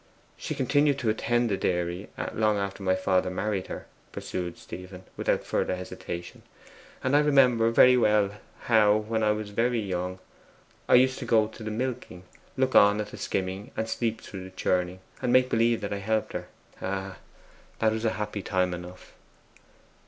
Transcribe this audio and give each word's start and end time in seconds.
'She 0.35 0.55
continued 0.55 0.97
to 0.97 1.11
attend 1.11 1.49
to 1.49 1.53
a 1.53 1.57
dairy 1.59 2.09
long 2.33 2.57
after 2.57 2.81
my 2.81 2.95
father 2.95 3.29
married 3.29 3.67
her,' 3.67 3.85
pursued 4.11 4.57
Stephen, 4.57 5.03
without 5.15 5.43
further 5.43 5.75
hesitation. 5.75 6.41
'And 7.03 7.15
I 7.15 7.19
remember 7.19 7.69
very 7.69 7.95
well 7.95 8.31
how, 8.61 8.95
when 8.97 9.21
I 9.21 9.31
was 9.31 9.51
very 9.51 9.79
young, 9.79 10.17
I 10.89 10.95
used 10.95 11.19
to 11.19 11.25
go 11.25 11.45
to 11.49 11.61
the 11.61 11.69
milking, 11.69 12.23
look 12.57 12.73
on 12.73 12.99
at 12.99 13.11
the 13.11 13.17
skimming, 13.17 13.69
sleep 13.85 14.21
through 14.21 14.43
the 14.43 14.49
churning, 14.49 15.01
and 15.21 15.31
make 15.31 15.51
believe 15.51 15.83
I 15.83 15.95
helped 15.97 16.33
her. 16.33 16.47
Ah, 16.81 17.17
that 17.77 17.91
was 17.91 18.03
a 18.03 18.13
happy 18.17 18.41
time 18.41 18.73
enough! 18.73 19.13